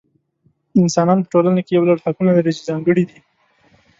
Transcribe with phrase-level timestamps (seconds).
[0.81, 3.19] انسانان په ټولنه کې یو لړ حقونه لري چې ځانګړي دي.